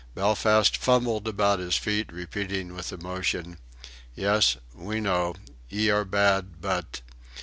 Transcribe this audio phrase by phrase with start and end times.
[0.15, 3.59] Belfast fumbled about his feet, repeating with emotion:
[4.15, 4.57] "Yes.
[4.73, 5.35] We know.
[5.69, 7.01] Ye are bad, but....